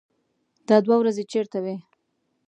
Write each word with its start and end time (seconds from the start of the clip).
_دا 0.67 0.77
دوې 0.85 0.95
ورځې 0.99 1.23
چېرته 1.31 1.57
وې؟ 1.63 1.75